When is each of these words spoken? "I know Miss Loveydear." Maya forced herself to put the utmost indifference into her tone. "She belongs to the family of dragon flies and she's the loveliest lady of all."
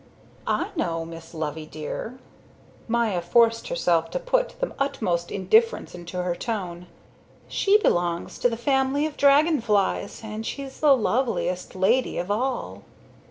"I 0.47 0.69
know 0.75 1.05
Miss 1.05 1.31
Loveydear." 1.31 2.17
Maya 2.87 3.21
forced 3.21 3.67
herself 3.67 4.09
to 4.09 4.19
put 4.19 4.55
the 4.59 4.73
utmost 4.79 5.29
indifference 5.29 5.93
into 5.93 6.23
her 6.23 6.33
tone. 6.33 6.87
"She 7.47 7.77
belongs 7.77 8.39
to 8.39 8.49
the 8.49 8.57
family 8.57 9.05
of 9.05 9.15
dragon 9.15 9.61
flies 9.61 10.21
and 10.23 10.43
she's 10.43 10.79
the 10.79 10.97
loveliest 10.97 11.75
lady 11.75 12.17
of 12.17 12.31
all." 12.31 12.81